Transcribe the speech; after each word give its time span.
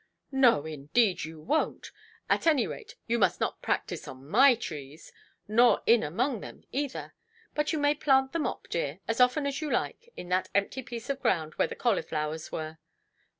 "No, 0.31 0.65
indeed, 0.65 1.25
you 1.25 1.39
wonʼt. 1.45 1.91
At 2.27 2.47
any 2.47 2.65
rate, 2.65 2.95
you 3.05 3.19
must 3.19 3.39
not 3.39 3.61
practise 3.61 4.07
on 4.07 4.27
my 4.27 4.55
trees; 4.55 5.13
nor 5.47 5.83
in 5.85 6.01
among 6.01 6.39
them, 6.39 6.63
either. 6.71 7.13
But 7.53 7.71
you 7.71 7.77
may 7.77 7.93
plant 7.93 8.31
the 8.33 8.39
mop, 8.39 8.67
dear, 8.69 8.99
as 9.07 9.21
often 9.21 9.45
as 9.45 9.61
you 9.61 9.69
like, 9.69 10.11
in 10.17 10.29
that 10.29 10.49
empty 10.55 10.81
piece 10.81 11.11
of 11.11 11.21
ground 11.21 11.53
where 11.57 11.67
the 11.67 11.75
cauliflowers 11.75 12.51
were". 12.51 12.79